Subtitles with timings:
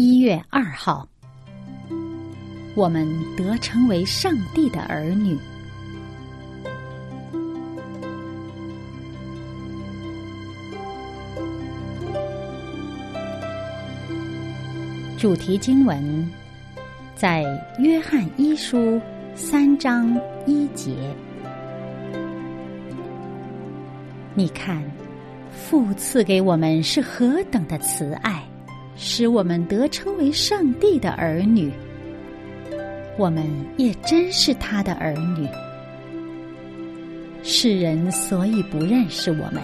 [0.00, 1.08] 一月二号，
[2.76, 3.04] 我们
[3.36, 5.36] 得称为上帝的儿女。
[15.18, 16.30] 主题经文
[17.16, 17.44] 在
[17.80, 19.00] 约翰一书
[19.34, 20.94] 三章一节。
[24.32, 24.80] 你看，
[25.50, 28.47] 父赐给我们是何等的慈爱，
[28.98, 31.72] 使我们得称为上帝的儿女。
[33.16, 33.44] 我们
[33.76, 35.48] 也真是他的儿女。
[37.44, 39.62] 世人所以不认识我们，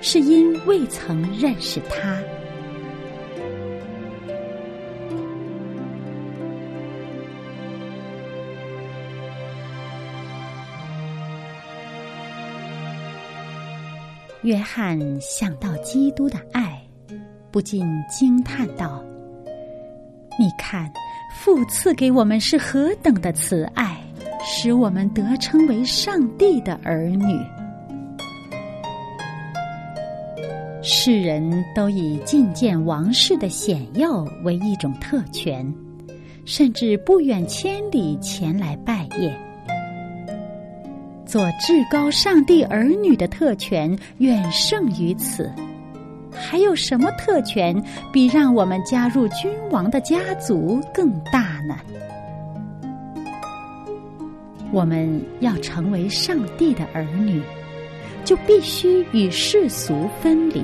[0.00, 2.16] 是因未曾认识他。
[14.42, 16.77] 约翰想到基督的爱，
[17.50, 19.02] 不禁惊叹道
[20.38, 20.90] ：“你看，
[21.34, 23.98] 父赐给我们是何等的慈爱，
[24.44, 27.40] 使我们得称为上帝的儿女。
[30.82, 35.66] 世人都以觐见王室的显耀为一种特权，
[36.44, 39.32] 甚至不远千里前来拜谒。”
[41.26, 45.52] 做至高上帝儿女的特权远胜于此，
[46.38, 47.74] 还有什么特权
[48.12, 51.76] 比让我们加入君王的家族更大呢？
[54.70, 57.42] 我们要成为上帝的儿女，
[58.24, 60.62] 就必须与世俗分离。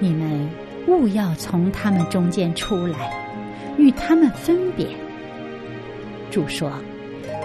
[0.00, 0.48] 你们
[0.88, 3.12] 务要从他们中间出来，
[3.76, 4.86] 与他们分别。
[6.30, 6.72] 主说。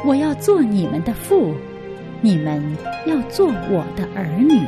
[0.06, 1.56] 我要做你们的父，
[2.22, 2.64] 你们
[3.08, 4.62] 要做我的儿女。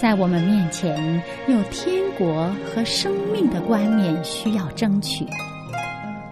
[0.00, 5.26] 在我们面前有天国和生命的冠冕需要争取，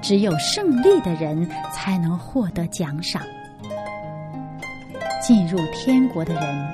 [0.01, 3.21] 只有胜利的人才能获得奖赏。
[5.21, 6.69] 进入天国的人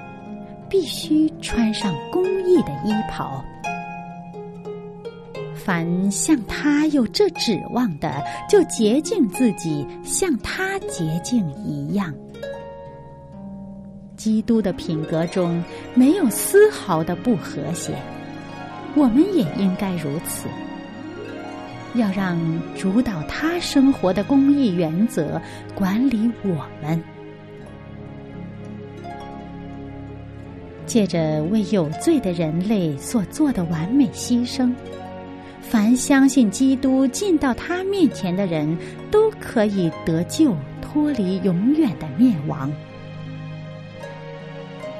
[0.70, 3.44] 必须穿上公义的衣袍。
[5.52, 12.14] 凡像他有这指望的，就洁净自己，像他洁净一样。
[14.24, 15.62] 基督的品格中
[15.92, 17.94] 没有丝毫的不和谐，
[18.96, 20.48] 我们也应该如此。
[21.94, 22.40] 要让
[22.74, 25.38] 主导他生活的公义原则
[25.74, 26.98] 管理我们，
[30.86, 34.72] 借着为有罪的人类所做的完美牺牲。
[35.60, 38.74] 凡相信基督进到他面前的人，
[39.10, 42.72] 都可以得救，脱离永远的灭亡。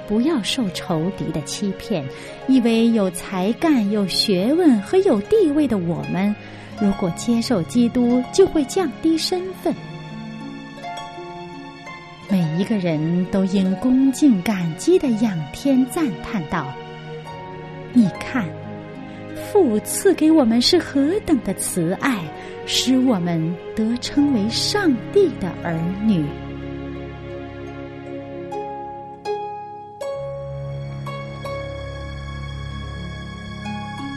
[0.07, 2.05] 不要受仇敌的欺骗，
[2.47, 6.35] 以为有才干、有学问和有地位的我们，
[6.81, 9.75] 如果接受基督，就会降低身份。
[12.29, 16.73] 每一个人都应恭敬感激的仰天赞叹道
[17.93, 18.45] ：“你看。”
[19.53, 22.19] 父赐给我们是何等的慈爱，
[22.67, 26.25] 使我们得称为上帝的儿女。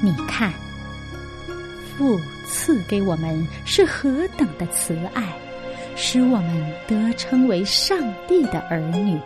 [0.01, 0.53] 你看，
[1.97, 5.23] 父赐给我们是何等的慈爱，
[5.95, 7.97] 使我们得称为上
[8.27, 9.19] 帝的儿女。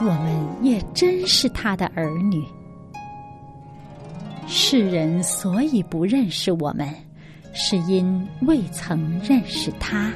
[0.00, 2.44] 我们也真是他的儿女。
[4.48, 6.92] 世人所以不认识我们，
[7.54, 10.12] 是因未曾认识他。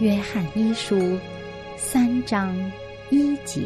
[0.00, 1.18] 约翰一书
[1.76, 2.54] 三章
[3.10, 3.62] 一节。